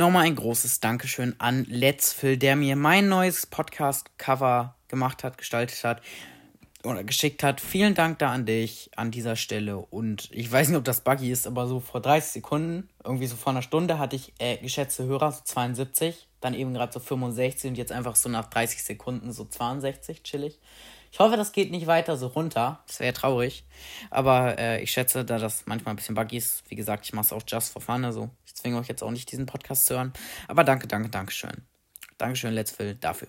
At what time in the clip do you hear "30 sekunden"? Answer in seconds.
12.00-12.88, 18.46-19.32